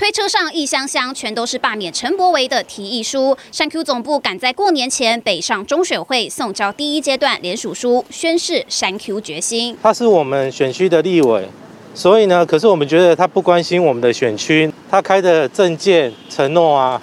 [0.00, 3.36] 推车上一箱箱全都是罢免陈柏维的提议书。
[3.52, 9.76] 山 Q 总部赶在过年前北上中选会送交第一阶段联署书，宣示山 Q 决心。
[9.82, 11.46] 他是我们选区的立委，
[11.94, 16.98] 所以呢，可是我们觉得他不关心我们的选区，他开的政见承诺啊，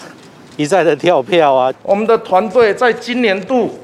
[0.55, 1.71] 一再的跳票啊。
[1.83, 3.77] 我们的团队在今年度。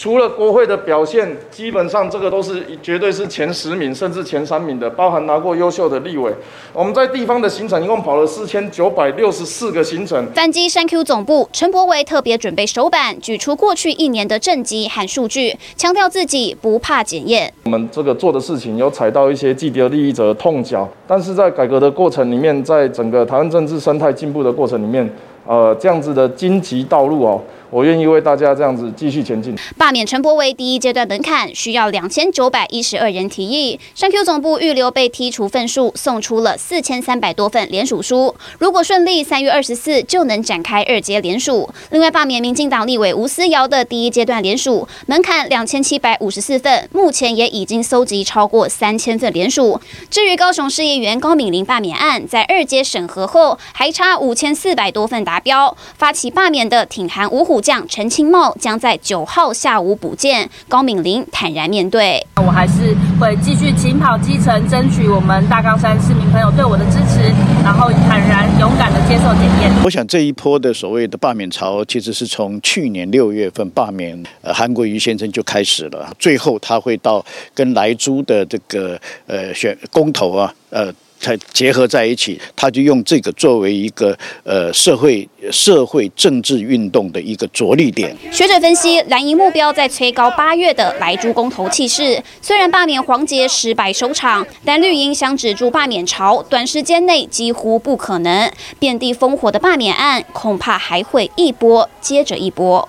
[0.00, 6.32] 除了国会的表现，基本上这个都是绝对是前十名甚至前三名的，包含拿过优秀的立委。
[6.72, 10.26] 我们在地方的行程一共跑了四千九百六十四个行程。
[10.34, 17.52] 反击山 Q 总部，陈柏惟特别准备手板，举出过去一年的政绩和数据，强调自己不怕检验。
[17.64, 25.06] 我们这个做的事情有踩到一些既得利益者的痛脚，但是在改革的过程里面，在整个台湾政治生态进步的过程里面，
[25.46, 27.42] 呃，这样子的荆棘道路哦。
[27.70, 29.56] 我愿意为大家这样子继续前进。
[29.78, 38.34] 罢免陈柏惟第一阶段门槛需要两千九百一十二人提议，山 Q 总部预留被剔除份数，送出了四千三百多份联署书。
[38.58, 41.70] 如果顺利，三月二十四就能展开二阶联署。
[41.90, 49.80] 另外，罢免民进党立委吴思瑶的第一阶段联署门槛两千七百五十四份，目前也已经搜集超过三千份联署。
[50.10, 62.24] 至于高雄市议员高敏玲罢免案，在二阶审核后还差五千四百多份达标，发起罢免的挺韩五虎将陈清茂将在九号下午补件，高敏玲坦然面对。
[62.36, 67.20] 我还是会继续勤跑基层，争取我们大冈山市民朋友对我的支持，
[67.62, 69.70] 然后坦然勇敢的接受检验。
[69.84, 77.24] 我想这一波的所谓的罢免潮，其实是从去年六月份罢免呃韩国瑜先生就开始了，最后他会到
[77.54, 80.92] 跟莱猪的这个呃选公投啊呃。
[81.20, 88.16] 才结合在一起，他就用这个作为一个呃社会社会政治运动的一个着力点。
[88.32, 92.20] 学者分析，蓝营目标在催高八月的来猪公投气势。
[92.40, 98.50] 虽然罢免黄杰失败收场，但绿营想止住罢免潮，短时间内几乎不可能。
[98.78, 102.88] 遍地烽火的罢免案，恐怕还会一波接着一波。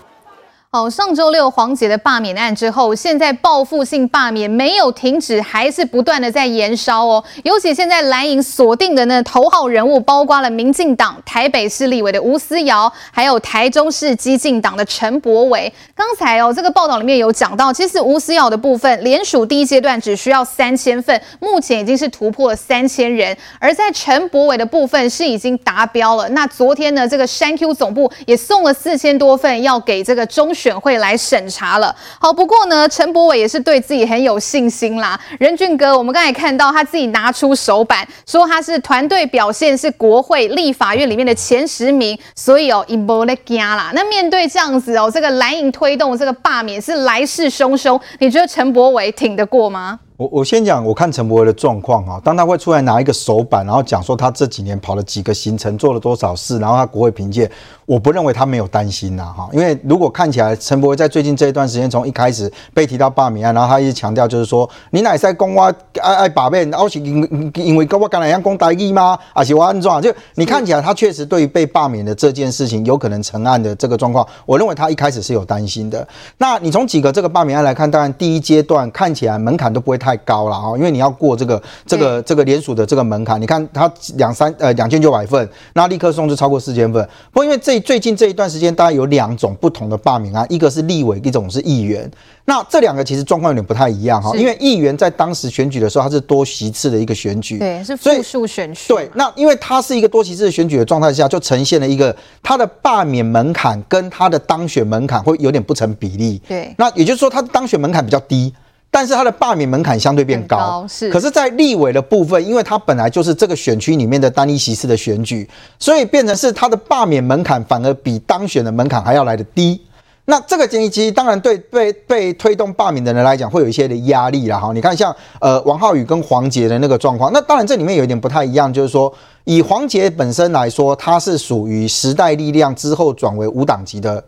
[0.73, 7.21] 好，上周六黄姐的罢免案之后，现在报复性罢免没有停止，还是不断的在延烧哦。
[7.43, 15.73] 尤其现在蓝营锁定的那头号人物，包括了民进党台北市立委的吴思瑶，还有台中市激进党的陈柏伟。
[15.93, 23.37] 刚才哦，这个报道里面有讲到，其实吴思瑶的部分联署第一阶段只需要三千份，目前已经是突破了三千人。
[23.59, 26.29] 而在陈柏伟的部分是已经达标了。
[26.29, 30.55] 那昨天呢，这个山 Q 总部也送了四千多份，要给这个中。
[30.61, 31.95] 选会来审查了。
[32.19, 35.19] 好，不过呢，陈柏伟也是对自己很有信心啦。
[35.39, 43.91] 仁俊哥，我们刚才看到他自己拿出手板，说他是团队表现是国会立法院里面的前十名，所以哦，一波来加啦。
[43.95, 49.99] 那面对这样子哦，这个蓝营推动这个罢免是来势汹汹，你觉得陈柏伟挺得过吗？
[50.21, 57.49] 我我先讲，我看陈柏惟的状况啊，当他会出来拿一个手板，然后讲说他这几年跑了几个行程，做了多少事，然后他国会评鉴，
[57.87, 65.63] 我不认为他没有担心呐哈，因为如果看起来陈柏惟在最近这一段时间，从一开始被提到罢免案，然后他一直强调就是说，你哪在公我
[65.99, 69.17] 爱爱罢免，我是因因为跟我刚才一样公台语吗？
[69.33, 70.01] 还是我安怎？
[70.03, 76.07] 就你看起来他确实对于被罢免的这件事情有可能成案的这个状况，我认为他一开始是有担心的。
[76.37, 80.10] 那你从几个这个罢免案来看，当然第一阶段看起来门槛都不会太。
[80.11, 87.01] 太高了啊，因为你要过这个这个这个联署的这个门槛，你看它两三呃两千九百份，那立刻送就超过四千份。
[87.31, 92.11] 不过因为这最近这一段时间，大概有两种不同的罢免案，一个是立委，一种是议员。
[92.43, 98.81] 那这两个其实状况有点不太一样哈，因为议员在当时选举的时候，他是多席次的一个选举，对，是复数选举。
[98.89, 102.13] 对，那因为他是一个多席次的选举的状态下，就呈现了一个
[102.43, 106.41] 他的罢免门槛跟他的当选门槛会有点不成比例。
[106.49, 108.53] 对，那也就是说，他的当选门槛比较低。
[108.93, 111.09] 但是他的罢免门槛相对变高，高，是。
[111.09, 119.81] 可是，在立委的部分，因为他本来就是这个选区里面的单一席次的选举，所以变成是他的罢免门槛反而比当选的门槛还要来得低。
[120.25, 124.59] 那这个建议其实当然对被被推动罢免的人来讲会有一些的压力啦。
[124.59, 124.71] 哈。
[124.73, 129.11] 你看像呃王浩宇跟黄捷的那个状况，那当然这里面有一点不太一样，就是说
[129.45, 134.23] 以黄捷本身来说，他是属于时代力量之后转为无党籍的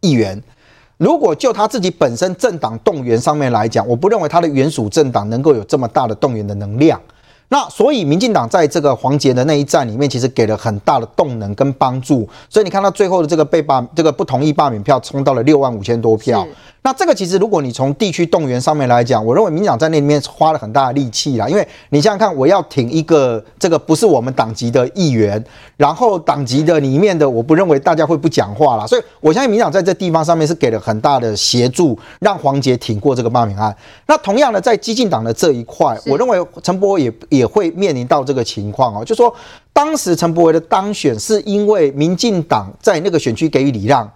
[0.00, 0.40] 议员。
[0.98, 7.00] 如果就他自己本身政党动员上面来讲，我不认为他的原属政党能够有这么大的动员的能量。
[7.48, 12.28] 那所以民进党在这个黄杰的那一战里面，其实给了很大的动能跟帮助。
[12.48, 16.44] 所以你看到最后的这个被罢，这个不同意罢免票冲到了六万五千多票。
[16.86, 25.44] 那这个其实如果你从地区动员上面来讲，我认为民进党在那里面花了很大的力气啦，因为你想想看，我要挺一个这个不是我们党籍的议员，
[25.76, 33.76] 然后党籍的里面的，我不认为大家会不讲话啦，所以我相信民进党在这地方上面是给了很大的协助，让黄杰挺过这个罢免案。
[34.06, 39.34] 那同样的，在激进党的这一块，我认为陈柏惟也也会面临到这个情况哦，就说
[39.72, 44.08] 当时陈柏惟的当选是因为民进党在那个选区给予礼让。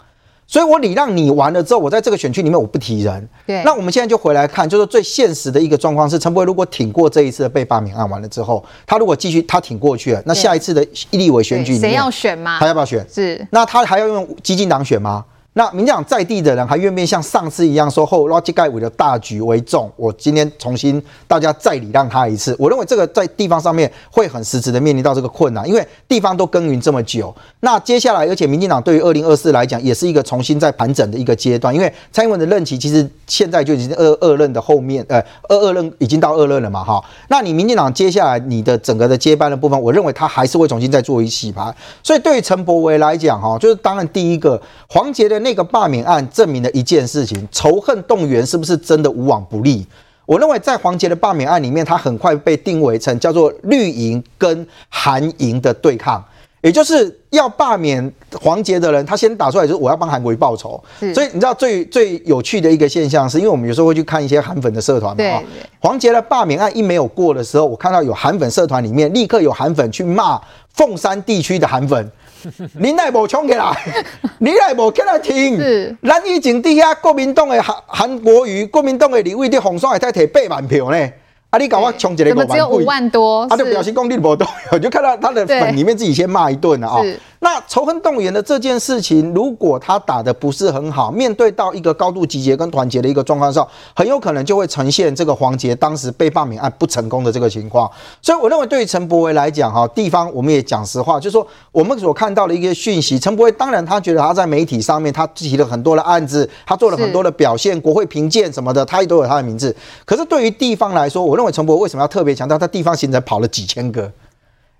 [0.47, 3.29] 所以我礼让你完了之后，我在这个选区里面我不提人。
[3.47, 12.59] 对，那我们现在就回来看，就是最现实的一个状况是，陈柏惟如果挺过这一次的被罢免案完了之后，他如果继续他挺过去了，那下一次的立委选举里面，谁要选吗？
[12.59, 13.05] 他要不要选？
[13.09, 15.23] 是，那他还要用激进党选吗？
[15.53, 19.91] 那民进党在地的人还愿不愿意像上次一样说后拉基盖委的大局为重？
[19.97, 22.55] 我今天重新大家再礼让他一次。
[22.57, 27.35] 我认为这个在地方上面会很实质的面临到这个困难，因为地方都耕耘这么久。
[27.59, 37.03] 那接下来，而且民进党对于二零二四来讲也是一个重新再盘整的一个阶段，因为蔡英文的任期其实现在就已经二二任的后面，呃，二二任已经到二任了嘛，哈。
[37.27, 41.75] 那你民进党接下来你的整个的接班的部分，我认为他还是会重新再做一洗牌。
[42.01, 45.40] 所以对于陈柏惟来讲，哈，就是当然第一个黄捷的。
[45.41, 49.85] 那个罢免案证明了一件事情：仇恨动员是不是真的无往不利？
[50.25, 56.23] 我认为在黄杰的罢免案里面，他很快被定位成叫做绿营跟韩营的对抗，
[56.61, 58.09] 也就是要罢免
[58.39, 60.81] 黄杰的人，他先打出来就是我要帮韩国瑜报仇。
[61.13, 65.43] 所以你知道最最有趣的一个现象是，因为我们有时候会去看一些韩粉的社团嘛，
[65.79, 70.39] 黄杰的罢免案一没有过的时候，我看到有韩粉社团里面立刻有韩粉去骂
[70.75, 72.09] 凤山地区的韩粉。
[72.79, 73.71] 你来无冲起来，
[74.39, 75.57] 你来无起来听。
[75.57, 81.09] 是，咱以前底下国民党的韩韩国瑜，国民党的立委的红双还在摕八万票呢。
[81.51, 83.45] 啊，你搞我冲一个五万，怎么只有五万多？
[83.49, 87.01] 他就表情功力不多，我就看到他的粉里面自己先骂一顿了啊。
[87.43, 97.89] 那仇恨动员的这件事情，如果他打的不是很好，面对到一个高度集结跟团结的一个状况上，很有可能就会呈现这个黄杰当时被罢免案不成功的这个情况。
[98.21, 109.75] 所以我认为，对于陈柏维来讲，哈，地方我们也讲实话，就是说我们所看到的一个讯息，陈柏维当然他觉得他在媒体上面他提了很多的案子，他做了很多的表现，国会评鉴什么的，他也都有他的名字。
[110.05, 114.11] 可是对于地方来说，我认为陈柏惟为什么要特别强调他地方行程跑了几千个？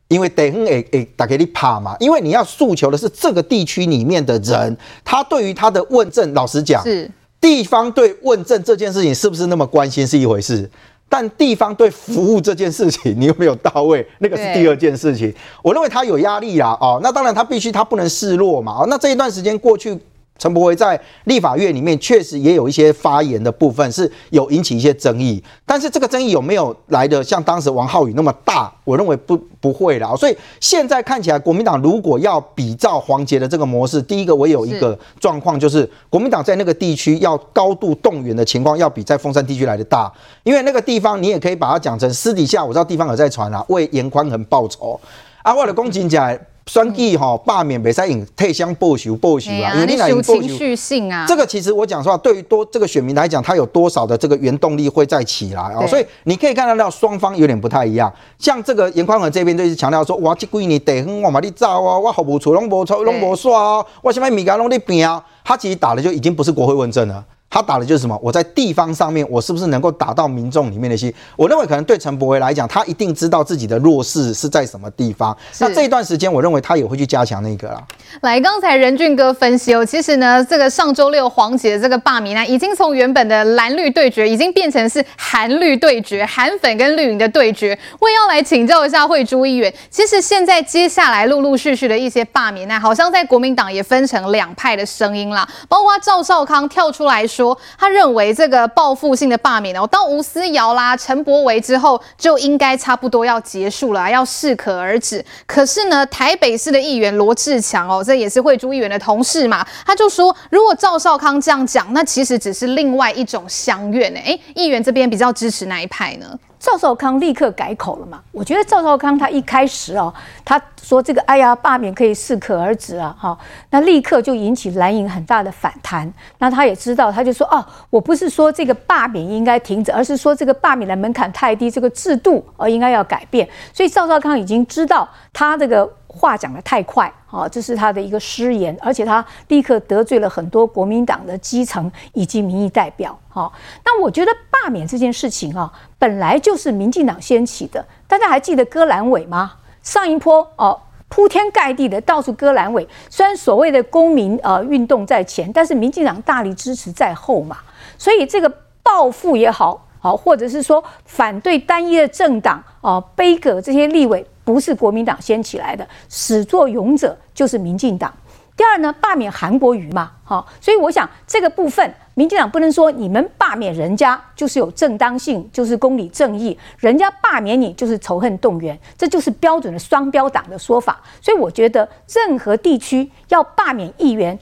[0.09, 1.95] 因为地方诶诶，打给你怕嘛？
[1.99, 7.09] 因为你要诉求的是这个地区里面的人，他对于他的问政，老实讲，是
[7.39, 10.69] 地方对问政这件事情是不是那么关心是一回事，
[11.09, 15.33] 但地方对服务这件事情，你有没有到位，那个是第二件事情。
[15.63, 19.97] 我认为他有压力啦，哦，那当然他必须他不能示弱嘛，哦，那这一段时间过去。
[20.41, 28.73] 陈柏惟在立法院里面确实也有一些发言的部分是有引起一些争议，但是这个争议有没有来的像当时王浩宇那么大？
[28.83, 30.15] 我认为不不会啦。
[30.15, 40.11] 所以现在看起来，国民党如果要比照黄杰的这个模式，第一个我有一个状况就是，国民党在那个地区要高度动员的情况，要比在凤山地区来的大，
[40.41, 44.99] 因为那个地方你也可以把它讲成私底下，我知道地方有在传啊，为严宽恒报仇
[45.43, 46.39] 啊，为了攻击起来。
[46.67, 51.25] 选举哈罢免没使用退乡报仇报仇啊，因为你来有情绪性啊。
[51.27, 55.85] 这个其实我讲实话，对于多这个选民来讲，他有多少的这个原动力会再起来啊？
[55.87, 58.13] 所以你可以看得到双方有点不太一样。
[58.37, 67.23] 像这个严宽恒这边就是强调说，哇，这几年地方我嘛你造啊，我服务处拢无错拢无煞啊，我什么物件拢在变啊，他其实打的就已经不是国会问政了。
[67.51, 68.17] 他打的就是什么？
[68.23, 71.13] 我在地方上面，我是不是能够打到民众里面的心？
[71.35, 75.37] 我认为可能对陈柏维来讲，他一定知道自己的弱势是在什么地方。
[75.59, 77.83] 那这一段时间，我认为他也会去加强那个啦。
[78.21, 87.77] 来，刚才任俊哥分析哦，其实呢，这个上周六黄杰这个罢免案，已经从原本的蓝绿对决，已经变成是韩绿对决，韩粉跟绿营的对决。
[87.99, 97.40] 我也要来请教一下慧珠议员，其实现在接下来陆陆续续的一些罢免案，好像在国民党也分成两派的声音啦，包括赵少康跳出来说。
[97.41, 105.25] 说他认为这个报复性的罢免哦，到吴思瑶啦、陈柏维之后就应该差不多要结束了，要适可而止。
[105.47, 114.19] 可是呢，台北市的议员罗志强哦，这也是惠珠议员的同事嘛，他就说，如果赵少康这样讲，那其实只是另外一种相怨呢。
[114.23, 116.37] 哎，议员这边比较支持哪一派呢？
[116.61, 118.21] 赵少康立刻改口了嘛？
[118.31, 120.13] 我觉得赵少康他一开始哦，
[120.45, 123.35] 他说这个哎呀罢免可以适可而止啊，哈，
[123.71, 126.13] 那立刻就引起蓝营很大的反弹。
[126.37, 133.49] 那他也知道，他就说哦，我不是说这个罢免应该停止，而是说这个罢免的门槛太低，这个制度而应该要改变。
[133.73, 135.91] 所以赵少康已经知道他这个。
[136.11, 143.51] 话讲得太快，啊，这是他的一个失言，而且他立刻得罪了很多国民党的基层以及民意代表，哈。
[143.85, 147.85] 那我觉得罢免这件事情啊，本来就是民进党掀起的。
[148.07, 149.53] 大家还记得割阑尾吗？
[149.81, 157.57] 上一波哦，铺天盖地的到处割阑尾，虽然所谓的公民呃运动在前，但是民进党大力支持在后嘛。
[157.97, 158.51] 所以这个
[158.83, 168.11] 报复也好，好或者是说反对单一的政党啊，杯葛这些立委，不是国民党掀起来的，始作俑者就是民进党。
[168.57, 180.99] 第二呢，罢免韩国瑜嘛，好，所以我想这个部分，民进党不能说你们罢免人家就是有正当性，就是公理正义，人家罢免你就是仇恨动员，这就是标准的双标党的说法。
[181.21, 184.37] 所以我觉得任何地区要罢免议员。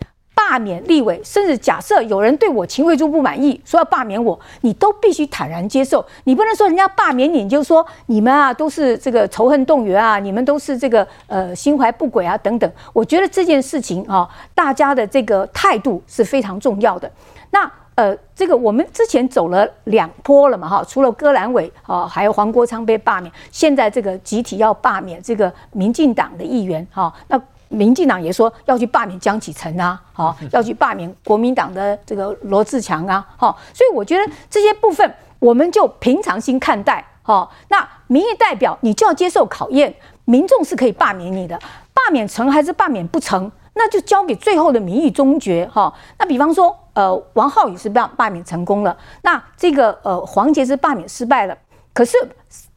[0.50, 6.04] 罢免立委，甚至假设有人对我秦慧珠不满意，说要罢免我，你都必须坦然接受。
[6.24, 12.72] 你不能说人家罢免你，你就说你们啊都是这个仇恨动员啊，你们都是这个呃心怀不轨啊等等。
[12.94, 17.12] 我觉得这件事情啊，大家的这个态度是非常重要的。
[17.52, 27.40] 那呃，这个我们之前走了两波了嘛哈，除了戈兰伟啊，还有黄国昌被罢免，现在这个集体要罢免这个民进党的议员哈，那。
[27.70, 39.94] 民进党也说要去罢免江启臣啊，好， 要去罢免国民党的这个罗志强啊，好，所以我觉得这些部分我们就平常心看待，好，那民意代表你就要接受考验，
[40.26, 41.58] 民众是可以罢免你的，
[41.94, 51.56] 罢免成还是罢免不成，那就交给最后的民意终决，哈，那比方说，呃，王浩宇是罢罢免成功了，那这个呃黄捷是罢免失败了，
[51.94, 52.18] 可是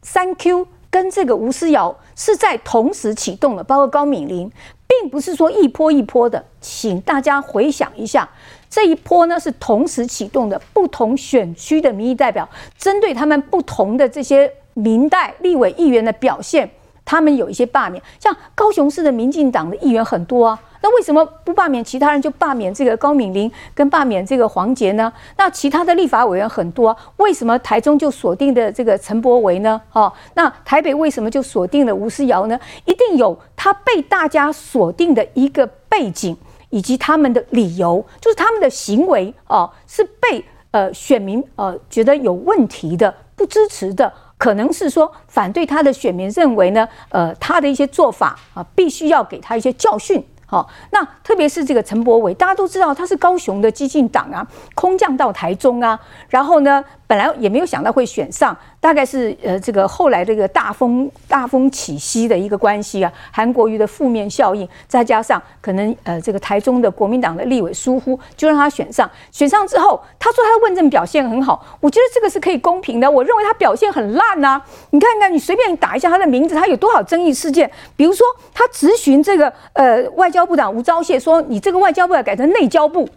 [0.03, 4.51] 三 Q 跟这个吴思瑶是在同时启动的，包括高敏玲。
[5.01, 8.29] 并不是说一波一波的，请大家回想一下，
[8.69, 12.47] 这一波呢是同时启动的，不同选区的民意代表
[12.77, 16.69] 针对他们不同的这些民代立委议员的表现，
[17.05, 20.59] 他们有一些罢免，像高雄市的民进党的议员很多啊。
[20.81, 25.11] 那为什么不罢免其他人，就罢免这个高敏玲跟罢免这个黄杰呢？
[25.37, 29.81] 那其他的立法委员很多，为什么台中就锁定的这个陈柏惟呢？
[29.93, 32.59] 哦，那台北为什么就锁定了吴思瑶呢？
[32.83, 36.35] 一定有他被大家锁定的一个背景，
[36.69, 44.11] 以及他们的理由，就是他们的行为哦，是被呃选民呃觉得有问题的，不支持的，
[44.43, 50.21] 可能是说反对他的选民认为呢，呃他的一些做法啊，必须要给他一些教训。
[50.45, 54.45] 好，那特别是这个陈柏伟，大家都知道他是高雄的激进党啊，
[54.75, 55.97] 空降到台中啊，
[56.27, 56.83] 然后呢，
[57.13, 58.57] 本来也没有想到会选上。
[58.79, 69.07] 大概是呃这个后来这个大风大风起兮的一个关系啊，韩国瑜的负面效应，再加上可能呃这个台中的国民党的立委疏忽，就让他选上。
[69.31, 73.09] 选上之后，他说他的问政表现很好，我觉得这个是可以公平的。
[73.09, 77.69] 我认为他表现很烂呐，你看看你随便打一下他的名字，他有多少争议事件？
[77.95, 83.07] 比如说他质询这个呃外交部长吴钊燮说，你这个外交部要改成内交部。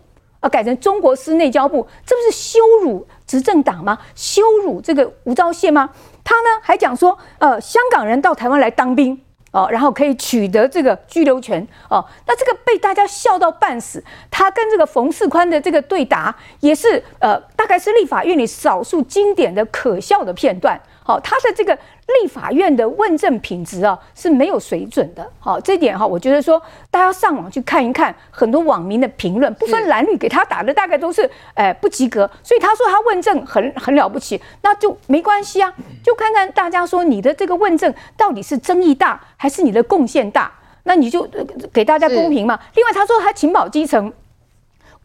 [0.48, 3.98] 改成中国司内交部，这不是羞辱执政党吗？
[4.14, 5.90] 羞辱这个吴钊燮吗？
[6.24, 9.20] 他呢还讲说，呃，香港人到台湾来当兵
[9.52, 14.02] 哦，然后可以取得这个居留权哦，那这个被大家笑到半死。
[14.30, 20.80] 他跟这个冯世宽的这个对答，也是呃，大概是立法院里少数经典的可笑的片段。
[21.06, 21.72] 好，他的这个
[22.20, 25.24] 立法院的问政品质啊是没有水准的。
[25.38, 26.60] 好，这点哈，我觉得说
[26.90, 32.28] 大家上网去看一看，很多网民的评论不分蓝绿给他打的大概都是哎不及格。
[32.42, 35.72] 所以他说他问政很很了不起，那就没关系啊，
[36.02, 41.24] 就看看大家说你的这个问政到底是争议大还是你的贡献大，那你就
[41.72, 42.58] 给大家公平嘛。
[42.74, 44.12] 另外他说他勤保基层。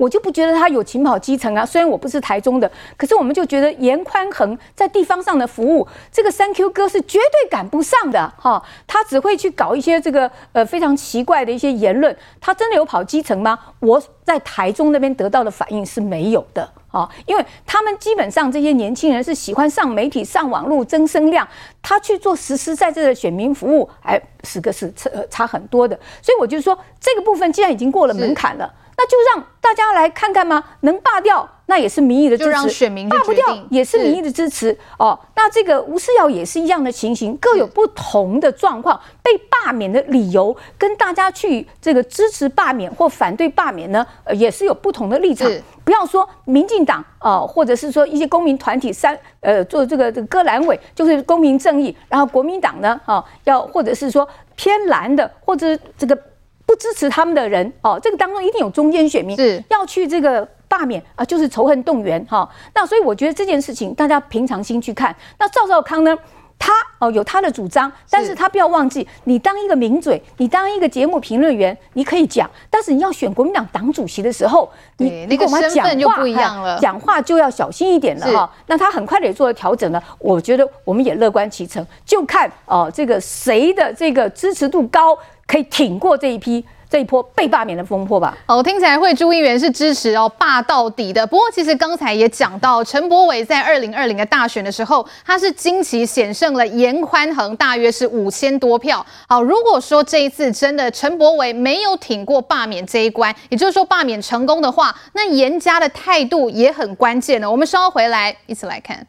[0.01, 8.63] 我就不觉得他有勤跑基层啊，虽然我不是台中的，可是我们就觉得严宽恒在地方上的服务，这个三 Q 哥是绝对赶不上的哈。
[8.88, 13.60] 他只会去搞一些这个呃非常奇怪的一些言论，他真的有跑基层吗？
[13.77, 21.48] 我在台中那边得到的反应是没有的啊，因为他们基本上这些年轻人是喜欢上媒体、上网络增声量，
[21.79, 25.96] 他去做实实在在的选民服务，哎，是个是差差很多的。
[26.24, 28.74] 所以我就说这个部分既然已经过了门槛了。
[29.01, 30.63] 那就让大家来看看吗？
[30.81, 34.77] 能罢掉，那也是民意的支持；就让选民罢不掉，也是民意的支持。
[35.00, 39.01] 哦，那这个吴思瑶也是一样的情形，各有不同的状况。
[39.24, 45.50] 被罢免的理由跟大家去这个支持罢免或反对罢免呢，呃，也是有不同的立场。
[45.84, 51.96] 不要说民进党啊，或者是说一些公民团体三呃做这个这个割阑尾，就是公民正义。
[52.08, 56.15] 然后国民党呢，啊，要或者是说偏蓝的，或者这个。
[56.71, 62.49] 不支持他们的人哦，这个当中一定有中间选民是要去这个罢免啊，就是仇恨动员哈。
[62.73, 65.13] 那所以我觉得这件事情大家平常心去看。
[65.37, 66.17] 那赵少康呢，
[66.57, 78.49] 他哦有他的主张，但是他不要忘记，你当一个名嘴，你当一个节目评论员，你可以讲，但是你要选国民党党主席的时候，你你跟我们讲话不一样了，讲话就要小心一点了哈。
[78.67, 85.17] 那他很快的也做了调整了，我觉得我们也乐观其成，就看哦这个谁的这个支持度高。
[85.51, 88.38] 可以挺过这一批这一波被罢免的风波吧。
[88.46, 91.27] 哦，听起来会朱议员是支持哦罢到底的。
[91.27, 99.05] 不过其实刚才也讲到，陈柏伟在二零二零的大选的时候，他是惊奇险胜了严宽恒，大约是五千多票。
[99.27, 107.51] 好，如果说这一次真的陈柏伟没有挺过罢免这一关，也就是说罢免成功的话，那严家的态度也很关键呢。
[107.51, 109.05] 我们稍后回来一起来看。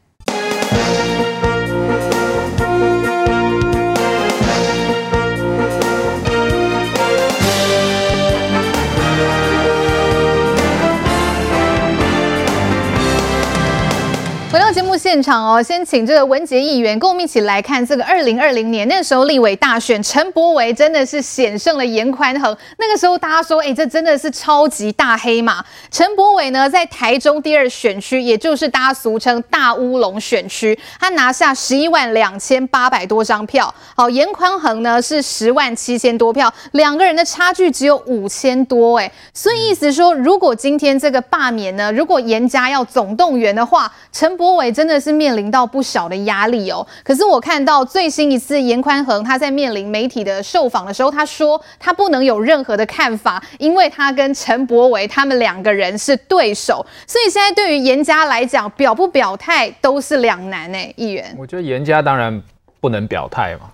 [15.03, 22.57] 现场哦，先请这个文杰议员跟我们一起来看这个二零二零年那时候立委大选，陈柏惟真的是险胜了严宽恒。
[22.79, 25.65] 那个时候大家说，哎，这真的是超级大黑马。
[25.91, 33.75] 陈柏伟呢，在台中第二选区，也就是大家俗称大乌龙选区，他拿下十一万两千八百多张票。
[33.97, 38.99] 好，严宽恒呢是十万七千多票，两个人的差距只有五千多。
[38.99, 44.33] 哎，所以意思说，如果今天这个罢免呢，如果严家要总动员的话，陈。
[44.33, 46.87] 柏伟真的是面临到不小的压力哦。
[47.03, 56.85] 可是我看到最新一次严宽恒他在面临媒体的受访的时候，他说他不能有任何的看法，因为他跟陈柏维他们两个人是对手。
[57.07, 60.79] 所以现在对于严家来讲，表不表态都是两难呢。
[60.97, 62.43] 议员，我觉得严家当然
[62.81, 63.71] 不能表态嘛，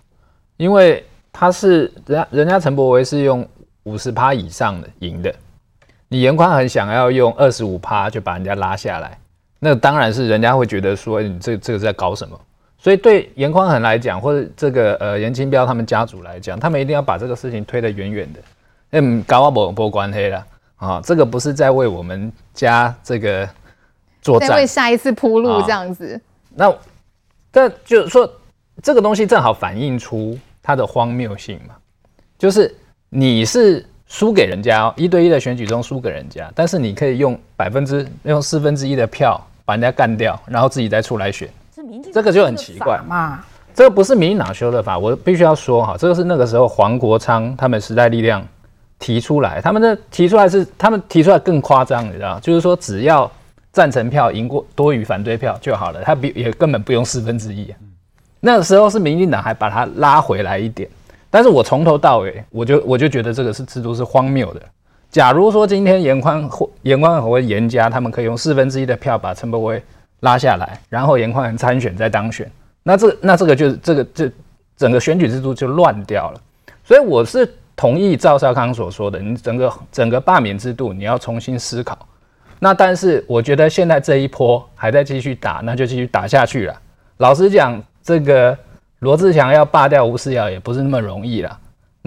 [0.57, 3.47] 因为他是人家人家陈柏维是用
[3.85, 5.35] 五十趴以上的赢的，
[6.09, 9.19] 你严宽恒想要用二十五趴就把人家拉下来。
[9.59, 12.39] 那当然是人家会觉得说你这这个在搞什么，
[12.79, 18.41] 所以对严宽恒来讲，或者这个呃严清标他们家族来讲，他们一定要把这个事情推得远远的。
[18.93, 20.47] 嗯，搞我不不关黑了
[20.77, 23.49] 啊，这个不是在为我们家这个
[24.23, 26.21] 作战，在为下一次铺路这样子。
[26.55, 26.73] 那
[27.53, 28.31] 这就是说，
[28.83, 31.75] 这个东西正好反映出它的荒谬性嘛，
[32.39, 32.75] 就是
[33.09, 33.85] 你是。
[34.11, 39.39] 输给人家哦，一对一的选举中输给人家，但是你可以用百分之用四分之一的票
[39.69, 41.47] 把人家干掉，然后自己再出来选，
[42.11, 43.45] 这个就很奇怪嘛。
[43.75, 48.43] 这个不是民进党修的法，我必须要说哈，这个是那个时候黄国昌他们时代力量
[48.99, 53.31] 提出来，他们的提出来是他们提出来更夸张，你知道，就是说只要
[53.71, 57.71] 赞成票赢过多于反对票就好了，他比也根本不用四分之一。
[58.41, 60.89] 那个时候是民进党还把它拉回来一点。
[61.29, 64.63] 但是我从头到尾，我就我就觉得这个是制度是荒谬的。
[65.11, 69.83] 假如说今天严宽或颜宽和严家他们可以用四分之一的票把陈柏惟
[70.21, 72.51] 拉下来，然后严宽恒参选再当选，
[72.83, 74.31] 那这那这个就这个这
[74.77, 76.41] 整个选举制度就乱掉了。
[76.85, 81.99] 所以我是同意赵少康所说的，你整个整个罢免制度你要重新思考。
[82.59, 86.75] 那但是我觉得现在这一波还在继续打，那就继续打下去了。
[87.19, 88.57] 老实讲，这个。
[89.01, 91.57] 罗志祥要罢掉吴思瑶也不是那么容易啦。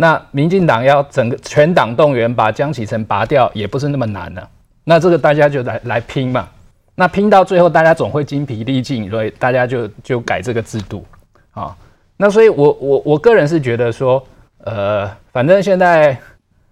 [0.01, 4.49] 那民进党要整个全党动员把江启臣拔掉也不是那么难的。
[4.83, 6.49] 那这个大家就来来拼嘛。
[6.95, 11.05] 那拼到最后大家总会精疲力尽，所以大家就就改这个制度
[11.51, 11.77] 啊。
[12.17, 14.25] 那所以我我我个人是觉得说，
[14.63, 16.19] 呃，反正现在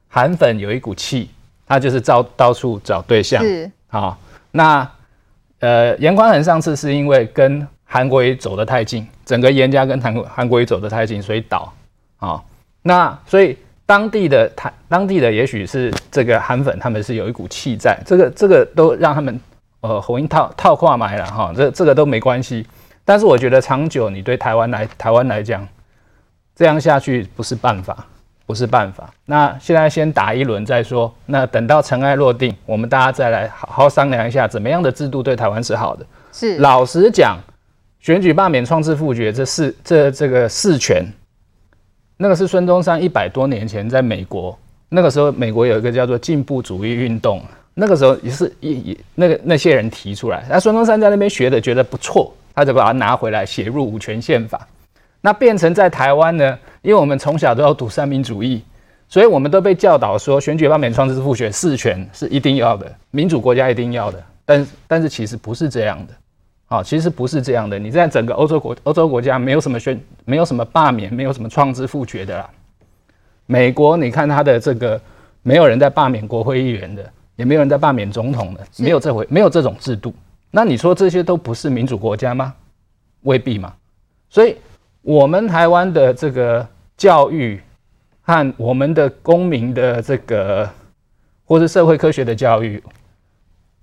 [0.07, 1.29] 韩粉有一股气，
[1.67, 3.43] 他就是到到处找对象。
[3.43, 4.17] 是啊。
[4.49, 4.89] 那
[5.59, 11.71] 呃，严宽恒上次是因为跟韩国瑜走得太近，整个严家跟韩韩国瑜走得太近，所以倒
[12.17, 12.41] 啊。
[12.89, 19.39] 那所以当地的台，当地的也许是这个韩粉，他们是有一股气在，这个这个都让他们
[19.82, 22.65] 呃红缨套套话埋了哈，这这个都没关系。
[23.06, 25.67] 但是我觉得长久你对台湾来台湾来讲，
[26.56, 27.95] 这样下去不是办法，
[28.47, 29.08] 不是办法。
[29.25, 36.04] 那现在先打一轮再说，那等到尘埃落定，我们大家再来好好商量一下，怎么样的制度对台湾是好的。
[36.32, 37.38] 是老实讲。
[38.02, 41.06] 选举罢免、创制复决这四这这个四权，
[42.21, 44.58] 那个是孙中山一百多年前在美国，
[44.89, 47.41] 那个时候美国有一个叫做进步主义运动，
[47.73, 54.67] 那个时候也是一一那个那些人提出来，那孙中山在那边学的觉得不错，他就把它拿回来写入五权宪法。
[55.21, 58.62] 那变成在台湾呢，因为我们从小都要读三民主义，
[59.08, 66.13] 所以我们都被教导说选举罢免、创制复决四权是一定要的，民主国家一定要的，但但是其实不是这样的。
[66.69, 67.77] 啊，其实不是这样的。
[67.77, 72.49] 你在整个欧洲国欧洲国家没有什么宣，没有什么罢免，没有什么创制复决的啦。
[73.47, 75.01] 美国，你看他的这个，
[75.41, 80.13] 没有人在罢免国会议员的，也没有人在罢免总统的，没有这回，没有这种制度。
[80.51, 82.53] 那你说这些都不是民主国家吗？
[83.21, 83.73] 未必嘛。
[84.29, 84.55] 所以，
[85.01, 87.60] 我们台湾的这个教育
[88.21, 90.69] 和我们的公民的这个，
[91.45, 92.84] 或是社会科学的教育，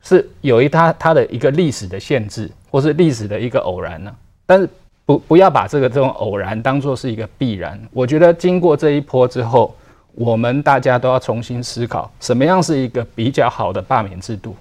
[0.07, 2.49] 是由于它它的一个历史的限制。
[2.69, 4.14] 或是历史的一个偶然呢、
[4.45, 4.69] 但是
[5.07, 7.81] 不不要把这个这种偶然当做是一个必然。
[7.90, 9.75] 我觉得经过这一波之后，
[10.12, 14.55] 我们大家都要重新思考，什么样是一个比较好的罢免制度。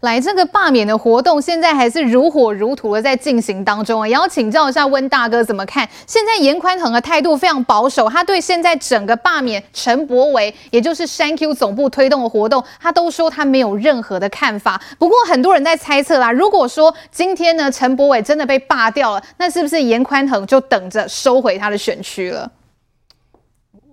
[0.00, 4.08] 来，这个罢免的活动现在还是如火如荼的在进行当中啊！
[4.08, 5.88] 也要请教一下温大哥怎么看？
[6.06, 14.80] 现在严宽恒的态度非常保守，他对现在整个罢免陈柏惟，也就是删 Q 总部推动的活动，他都说他没有任何的看法。
[14.98, 22.50] 不过很多人在猜测啦，如果说今天呢陈柏惟真的被罢掉了，那是不是严宽恒就等着收回他的选区了？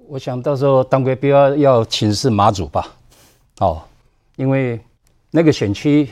[0.08, 2.94] 我想到时候当归标要请示马祖吧，
[3.60, 3.82] 哦，
[4.38, 4.80] 因为。
[5.32, 6.10] 那个选区，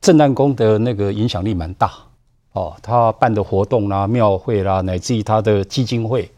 [0.00, 1.92] 正南宫的那个影响力蛮大
[2.52, 6.30] 哦，他办的活动啦、庙会啦，乃至于他的基金会，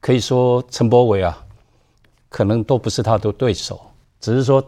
[0.00, 1.44] 可以说陈柏伟啊，
[2.28, 3.80] 可能都不是他的对手。
[4.20, 4.64] 只是说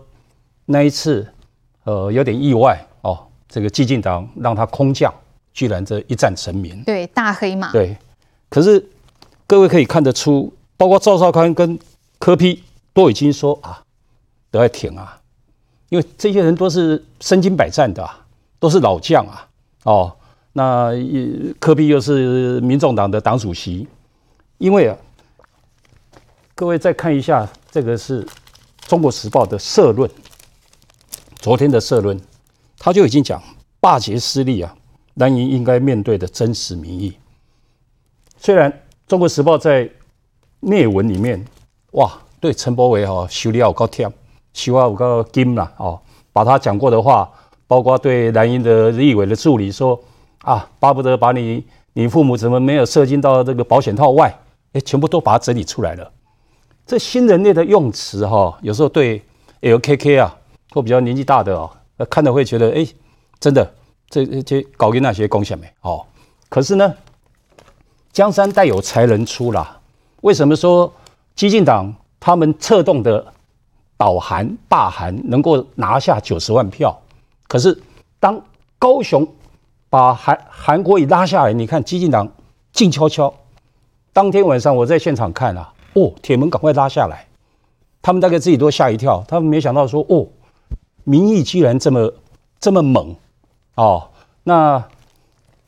[0.64, 1.26] 那一次，
[1.84, 5.12] 呃，有点意外哦，这个基进党让他空降，
[5.52, 6.82] 居然这一战成名。
[6.84, 7.72] 对，大黑马。
[7.72, 7.96] 对，
[8.50, 8.84] 可是
[9.46, 11.78] 各位可以看得出，包括赵少康跟
[12.18, 12.62] 柯批
[12.92, 13.82] 都已经说啊，
[14.50, 15.20] 都要挺啊。
[15.88, 18.08] 因为这些人都是身经百战的，
[18.58, 19.48] 都是老将啊，
[19.84, 20.16] 哦，
[20.52, 20.90] 那
[21.60, 23.86] 柯 P 又是民众党的党主席，
[24.58, 24.96] 因为啊，
[26.54, 28.24] 各位再看一下，这个是
[28.88, 30.10] 《中国时报》的社论，
[31.36, 32.20] 昨天的社论，
[32.78, 33.40] 他就已经讲
[33.78, 34.76] 霸捷失利啊，
[35.14, 37.16] 蓝营应该面对的真实民意。
[38.38, 38.70] 虽然
[39.06, 39.88] 《中国时报》在
[40.60, 41.46] 内文里面，
[41.92, 44.12] 哇，对陈柏惟哈修理好高天。
[44.56, 46.00] 希望五个金啦哦，
[46.32, 47.30] 把他讲过的话，
[47.66, 50.00] 包括对蓝营的立委的助理说
[50.40, 54.34] 啊，巴不得把你你父母怎么没有射进到这个保险套外，
[54.72, 56.10] 哎，全部都把它整理出来了。
[56.86, 59.22] 这新人类的用词哈，有时候对
[59.60, 60.34] LKK 啊，
[60.72, 62.86] 或比较年纪大的哦，呃看了会觉得哎，
[63.38, 63.74] 真的
[64.08, 66.02] 这这搞给那些贡献没哦。
[66.48, 66.94] 可是呢，
[68.10, 69.78] 江山代有才人出啦。
[70.22, 70.90] 为什么说
[71.34, 73.34] 激进党他们策动的？
[73.96, 77.00] 倒韩罢韩能够拿下九十万票，
[77.48, 77.82] 可是
[78.20, 78.40] 当
[78.78, 79.26] 高雄
[79.88, 82.30] 把韩韩国瑜拉下来，你看基进党
[82.72, 83.32] 静悄悄。
[84.12, 87.26] 当天晚上我在现场看啊，哦，铁门赶快拉下来，
[88.02, 90.26] 他们大概自己都吓一跳，他们没想到说哦，
[91.04, 92.12] 民意居然这么
[92.60, 93.14] 这么猛
[93.76, 94.08] 哦。
[94.44, 94.82] 那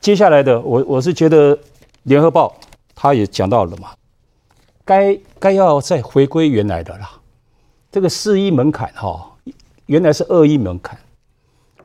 [0.01, 1.59] 接下来的我我是觉得
[2.05, 2.55] 联合报
[2.95, 3.91] 他也讲到了嘛，
[4.85, 7.11] 该该要再回归原来的啦。
[7.91, 9.37] 这个四亿门槛哈，
[9.87, 10.99] 原来是二亿门槛。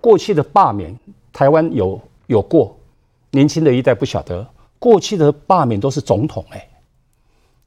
[0.01, 0.93] 过去的罢免，
[1.31, 2.75] 台湾有有过，
[3.31, 4.45] 年轻的一代不晓得，
[4.79, 6.67] 过去的罢免都是总统哎，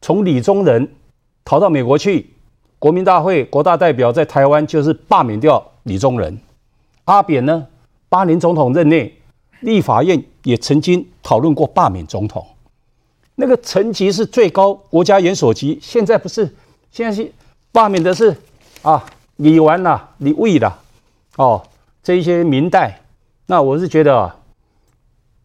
[0.03, 0.87] 从李宗仁
[1.47, 2.35] 逃到美国去，
[2.79, 6.39] 国民大会国大代表在台湾就是罢免掉李宗仁。
[7.07, 7.67] 阿扁呢，
[8.11, 9.19] 八年总统任内，
[9.61, 12.47] 立法院也曾经讨论过罢免总统，
[13.37, 15.79] 那个层级是最高，国家元首级。
[15.81, 16.55] 现在不是，
[16.93, 17.33] 现在是。
[17.77, 18.35] 罢免的是
[18.81, 19.05] 啊，
[19.37, 20.79] 李纨啦、李卫啦，
[21.37, 21.63] 哦，
[22.03, 22.99] 这一些明代，
[23.45, 24.35] 那我是觉得啊，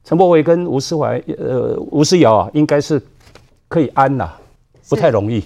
[0.05, 3.05] 陈柏惟跟吴思怀、呃吴思瑶啊，应该是
[3.67, 4.31] 可以安呐，
[4.87, 5.43] 不太容易，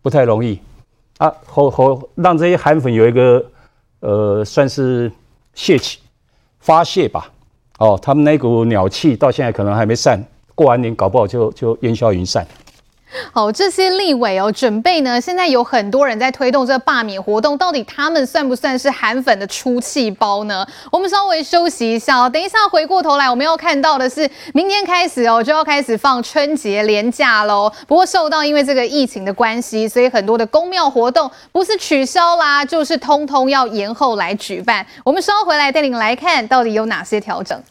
[0.00, 0.60] 不太容易。
[1.18, 3.44] 啊，好好让这些韩粉有一个
[3.98, 5.10] 呃，算是
[5.54, 5.98] 泄气
[6.60, 7.32] 发泄吧，
[7.78, 12.46] 哦，他们那股鸟气到现在可能还没散，过完年搞不好就就烟消云散。
[13.32, 20.66] 好，这些立委哦，准备呢，现在有很多人在推动这个罢免活动，到底他们算不算是韩粉的出气包呢？
[20.90, 27.70] 我们稍微休息一下哦，等一下回过头来，我们要看到的是明天开始哦，就要开始放春节连假喽。
[27.86, 34.86] 不过受到因为这个疫情的关系，所以很多的公庙活动不是取消啦，就是通通要延后来举办。
[35.04, 37.62] 我们稍回来带领来看到底有哪些调整。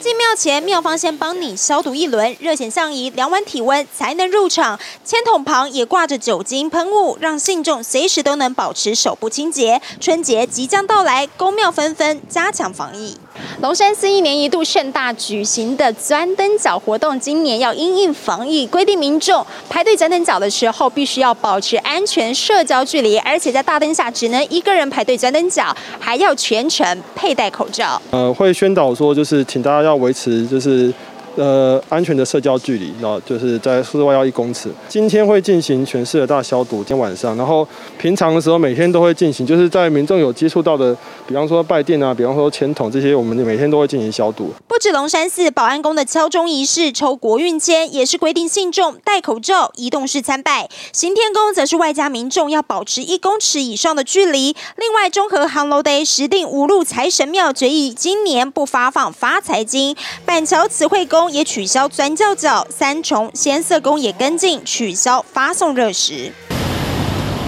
[0.00, 4.78] 进庙前，庙方先帮你消毒一轮，热显相仪量完体温才能入场。
[5.04, 9.80] 签筒旁也挂着酒精喷雾，让信众随时都能保持手部清洁。
[10.00, 13.16] 春节即将到来，公庙纷纷加强防疫。
[13.60, 28.00] 龙山寺一年一度盛大举行的钻灯脚活动，今年要因应防疫规定，民众排队钻灯脚的时候必须要保持安全社交距离，而且在大灯下只能一个人排队钻灯脚，还要全程佩戴口罩。
[28.10, 30.92] 呃，会宣导说，就是请大家要维持就是
[31.36, 34.70] 呃安全的社交距离，然后就是在室外要一公尺。
[34.88, 37.66] 今天会进行全市的大消毒，今天晚上，然后
[37.98, 44.52] 平常的时候每天都会进行，就是在民众有接触到的，比方说拜殿啊，比方说签筒这些，我们每天都会进行消毒。
[44.66, 50.68] 不止龙山寺保安宫的敲钟仪式、抽国运签，也是规定信众戴口罩、移动式参拜。
[50.92, 54.56] 行天宫则是外加民众要保持一公尺以上的距离。
[54.76, 66.32] 另外，中和航楼 day 石碇五路财神庙决议今年不发放发财金，板桥慈惠宫也取消钻教角，三重仙色宫也跟进取消发送热食。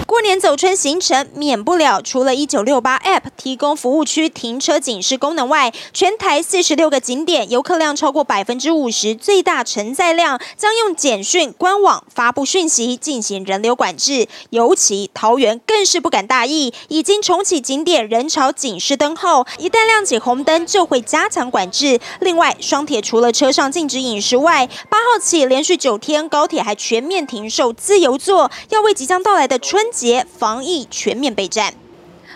[0.05, 14.27] 过年走春行程免不了，除了一九六八 App 提供服务区停车警示功能外，全台四十六个景点游客量超过百分之五十，最大承载量将用简讯官网发布讯息进行人流管制。
[14.49, 21.99] 尤其桃园更是不敢大意，已经重启景点人潮警示灯后，一旦亮起红灯就会加强管制。
[22.19, 30.25] 另外，双铁除了车上禁止饮食外，八号起连续九天高铁还全面停售自由座，要为即将到来的春节。
[30.37, 31.82] 防疫全面备战。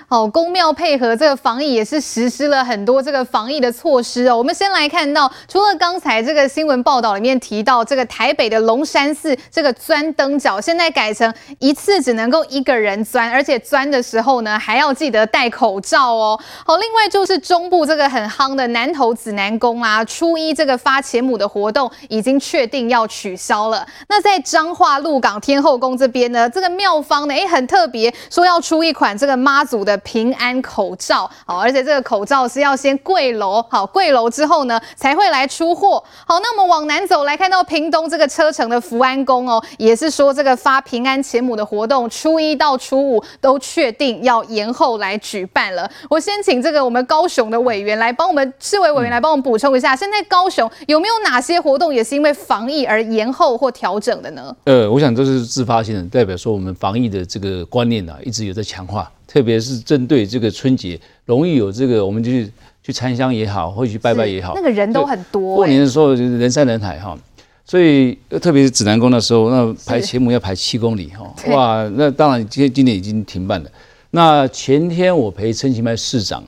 [0.10, 4.38] 好，宫庙配合这个防疫，也是实施了很多这个防疫的措施哦。
[4.38, 16.40] 我们先来看到，除了刚才这个新闻报道里面提到，这个台北的龙山寺这个钻灯脚，现在改成一次只能够一个人钻，而且钻的时候呢，还要记得戴口罩哦。
[16.66, 23.86] 好，另外就是中部这个很夯的南投指南宫啊，初一这个发钱母的活动已经确定要取消了。
[24.08, 29.97] 那在彰化鹿港天后宫这边呢，这个庙方呢，哎，很特别，说要出一款这个妈祖的。
[29.98, 36.04] 平安口罩，好，而且这个口罩是要先跪楼，好，跪楼之后呢，才会来出货。
[36.26, 45.90] 好，那我们往南走来看到屏东这个车城的福安宫哦，也是说这个发平安钱母的活动，初一到初五都确定要延后来举办了。
[46.10, 54.56] 我先请这个我们高雄的委员来帮我们，市委委员来帮我们补充一下，现在高雄有没有哪些活动也是因为防疫而延后或调整的呢？
[54.66, 59.12] 呃，我想这是自发性的，代表说我们防疫的这个观念啊，一直有在强化。
[59.28, 65.56] 特别是针对这个春节，容易有这个，我们就去去参香也好，或者去拜拜也好，那个人都很多、欸。
[65.58, 67.18] 过年的时候就是人山人海哈，
[67.66, 73.70] 所以特别是指南宫的时候，那排前母要排七公里哈， 哇，那当然今天今年已经停办了。
[74.12, 76.42] 那前天我陪陈其迈市长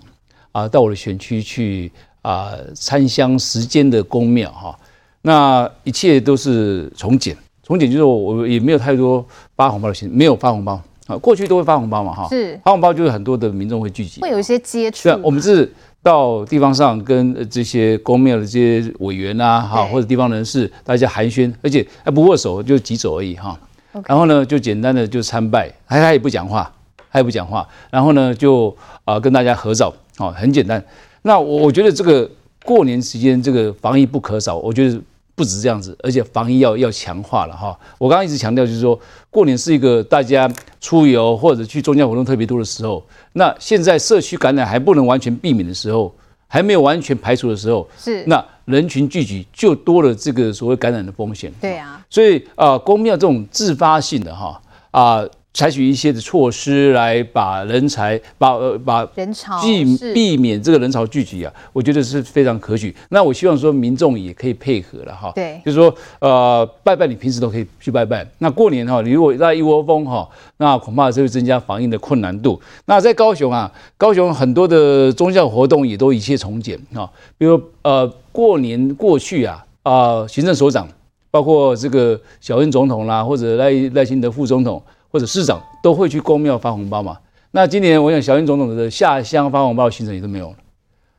[0.54, 4.80] 啊到我的选区去啊参香时间的宫庙哈，
[5.24, 9.24] 那一切都是从简，从简就是我也没有太多
[9.58, 10.82] 发红包的心，没有发红包。
[11.10, 15.10] 啊，过去都会发红包嘛，哈，是发红包就是很多的民众会聚集，会有一些接触。
[15.10, 23.58] 对，我们是到地方上跟这些公庙的这些委员啊，哈，或者地方人士大家寒暄，而且还不握手，就挤走而已，哈。
[24.06, 26.72] 然后呢，就简单的就参拜，他他也不讲话，
[27.12, 27.68] 他也不讲话。
[27.90, 30.84] 然后呢，就啊跟大家合照，啊，很简单。
[31.24, 32.30] 那我我觉得这个
[32.64, 35.02] 过年时间这个防疫不可少，我觉得。
[35.40, 37.80] 不止这样子，而且防疫要要强化了哈。
[37.98, 39.00] 我刚刚一直强调，就是说
[39.30, 43.02] 过年是一个大家出游或者去宗教活动特别多的时候。
[43.32, 46.14] 那现在社区感染还不能完全避免的时候，
[46.46, 51.50] 还没有完全排除的时候，是那人群聚集就多了这个所谓感染的风险。
[51.62, 55.24] 对啊，所以啊，公庙这种自发性的哈啊。
[55.52, 62.96] 采取一些的措施来把人才把呃把人潮避避免这个人潮聚集啊，我觉得是非常可取。
[63.10, 68.26] 那我希望说民众也可以配合了哈，对，就是说呃拜拜，你平时都可以去拜拜。
[68.38, 72.62] 那过年哈，你如果在一窝蜂哈，那恐怕是会增加防疫的困难度。
[72.86, 77.10] 那在高雄啊，高雄很多的宗教活动也都一切从简哈，
[77.40, 80.88] 比如呃过年过去啊啊，行政首长
[81.32, 84.82] 包括这个小英总统啦，或者赖赖清德副总统。
[85.10, 87.18] 或者市长都会去公庙发红包嘛？
[87.52, 90.56] 那今年我想小英总统的下乡发红包的行程也都没有了。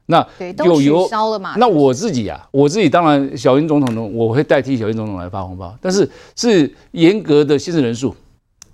[0.07, 0.27] 那
[0.65, 1.09] 有有
[1.57, 8.13] 那我自己啊，我自己当然小英总统呢，我会代替小英总统来发红包，但是是严格的限制人数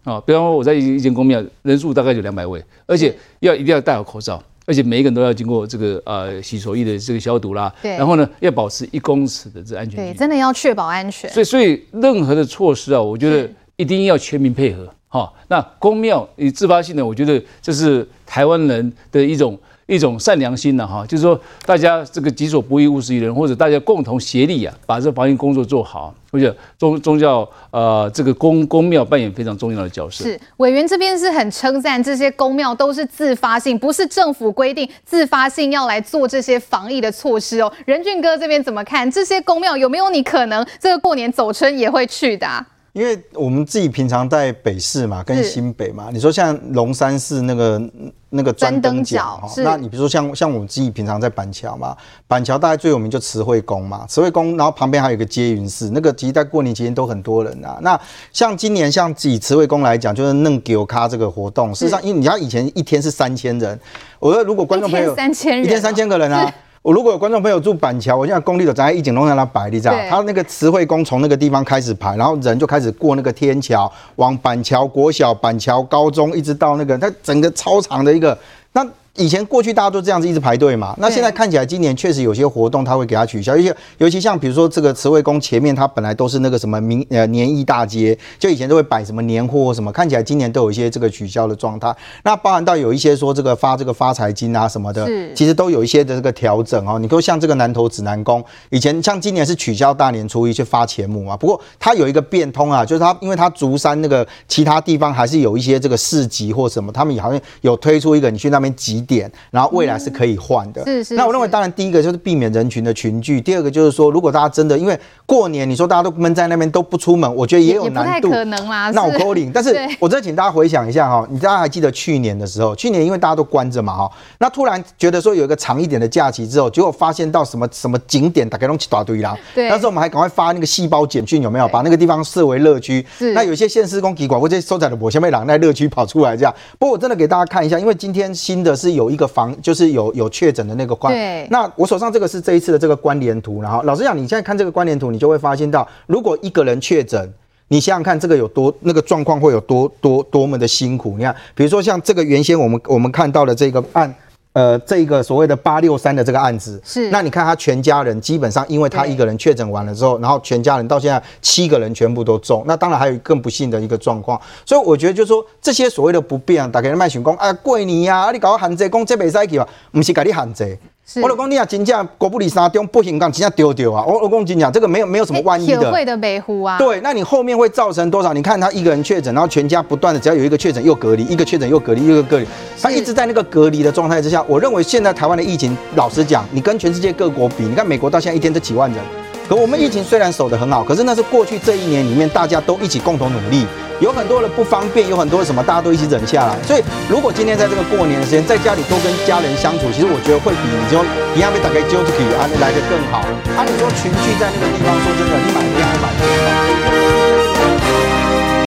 [0.04, 0.18] 啊。
[0.26, 7.70] 比方说我在一间公庙，人数大概有两百位，而且要一定要戴好口罩，而且每一个人都要经过这个呃洗手液的这个消毒啦。
[7.82, 7.92] 对。
[7.98, 10.12] 然后呢，要保持一公尺的这安全距离。
[10.12, 11.28] 对，真的要确保安全。
[11.30, 14.88] 所以所以任何的措施啊，我觉得一定要全民配合。
[15.08, 26.12] 好，那公庙以自发性的，我觉得这是台湾人的一种一种善良心的哈，就是说大家这个己所不欲，勿施于人，或者大家共同协力啊，把这防疫工作做好。
[26.32, 30.24] 我觉得宗宗教呃这个公公庙扮演非常重要的角色。
[30.24, 37.72] 是委员这边是很称赞这些公庙都是自发性，不是政府规定自发性要来做这些防疫的措施哦。
[37.86, 39.10] 仁俊哥这边怎么看？
[39.10, 42.66] 这些公庙有没有你可能这个过年走春也会去的？
[42.96, 47.90] 因为我们自己平常在北市嘛，跟新北嘛，你说像龙山寺那个
[48.30, 51.94] 那个专灯脚哈，那你比如说像像我们自己平常在板桥嘛，
[52.26, 57.76] 板桥大概最有名就慈惠宫嘛，慈惠宫，然后旁边还有一个接云寺，那个其实在过年期间都很多人啊。
[57.82, 58.00] 那
[58.32, 63.78] 像今年像以慈惠宫来讲，就是弄给我咖这个活动，事实上因为你知道以前一天是三千人，
[64.18, 66.50] 我说如果观众朋友三千人，一天三千个人啊。
[66.86, 78.38] 我如果有观众朋友住板桥，我现在公立的在一景龙在那摆，你知道，他那个慈惠宫从那个地方开始排，然后人就开始过那个天桥，往板桥国小、板桥高中，一直到那个，它整个超长的一个
[78.72, 78.86] 那。
[79.16, 91.94] 以前过去大家都这样子一直排队嘛，那现在看起来今年确实有些活动他会给他取消，尤其尤其像比如说这个慈惠宫前面，它本来都是那个什么明呃年艺大街，就以前都会摆什么年货什么，看起来今年都有一些这个取消的状态。
[92.24, 96.98] 那包含到有一些说这个发这个发财金啊什么的，其实都有一些的这个调整哦。
[96.98, 110.84] 你说像这个南投指南宫，以前像今年是取消大年初一去发钱母嘛，不过它有一个变通啊，就是它因为它竹山那个其他地方还是有一些这个市集或什么，他们也好像有推出一个你去那边集点，然后未来是可以换的。
[110.84, 111.14] 是是。
[111.14, 118.30] 那我认为，当然第一个就是避免人群的群聚，第二个就是说，如果大家真的因为过年，你说大家都闷在那边都不出门，我觉得也有难度。
[118.30, 118.90] 可能啦。
[118.90, 119.50] 闹扣领。
[119.52, 129.36] 但是 我再请大家回想一下哈，你大家还记得去年的时候，去年因为大家都关着嘛哈，那突然觉得说有一个长一点的假期之后，结果发现到什么什么景点大概都一大堆啦。
[129.54, 129.68] 对。
[129.68, 133.04] 那时候我们还赶快发那个细胞简讯，有没有把那个地方设为乐区？
[133.18, 133.32] 是。
[133.32, 136.54] 那有些县市公机关或者收窄的我前面两在乐区跑出来这样。
[136.78, 140.12] 不过我真的给大家看一下，因为今天新的是有一个房，就是有。
[140.16, 147.30] 有确诊的那个关，对，那我手上这个是这一次的这个关联图，然后老实讲，你现在看这个关联图，你就会发现到，如果一个人确诊，
[147.68, 151.16] 你想想看这个有多那个状况会有多多多么的辛苦。
[151.18, 154.14] 你看，比如说像这个原先我们我们看到的这个案。
[154.56, 170.78] 呃，这个所谓的八六三的这个案子，是那你看他全家人基本上，因为他一个人确诊完了之后，然后全家人到现在七个人全部都中，那当然还有更不幸的一个状况，所以我觉得就是说这些所谓的不便，大家卖群工啊过年呀，啊你搞个限制，讲这袂使去吧，不是给你限制。
[171.22, 174.04] 我老公，你啊，真正国不离山中不行，讲真正丢丢啊！
[174.04, 175.92] 我老公真讲，这个没有没有什么万一的。
[175.92, 176.78] 会的北湖啊。
[176.78, 178.32] 对，那你后面会造成多少？
[178.32, 182.46] 你看他一个人确诊，然后全家不断的，只要有一个确诊又隔离，一个确诊又隔离，一个隔离，
[182.82, 184.44] 他一直在那个隔离的状态之下。
[184.48, 189.00] 我认为现在台湾的疫情，老实讲，你跟全世界各国比，你看美国到现在一天都几万人，
[189.48, 193.66] 可我们疫情虽然守得很好，可是那是过去这一年里面大家都一起共同努力。
[194.00, 196.58] 有很多的不方便，有很多的什么，大家都一起忍下来。
[196.66, 201.02] 所以，如果今天在这个过年的时间，在家里多跟家人相处，其实我觉得会比你说
[201.34, 203.20] 一样被打开揪出去啊来的更好。
[203.56, 206.25] 啊，你说群聚在那个地方，说真的，你买不要买。